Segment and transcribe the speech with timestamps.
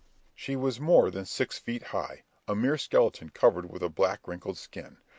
[0.33, 4.57] She was more than six feet high, a mere skeleton covered with a black wrinkled
[4.57, 4.97] skin.